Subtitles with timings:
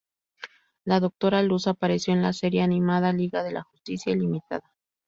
[0.83, 4.73] La Doctora Luz apareció en la serie animada Liga de la Justicia Ilimitada.